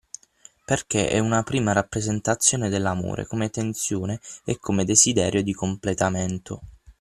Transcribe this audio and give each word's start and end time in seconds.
Perché 0.65 1.09
è 1.09 1.19
una 1.19 1.43
prima 1.43 1.73
rappresentazione 1.73 2.69
dell’amore 2.69 3.27
come 3.27 3.51
tensione 3.51 4.19
e 4.45 4.57
come 4.57 4.83
desiderio 4.83 5.43
di 5.43 5.53
completamento. 5.53 6.61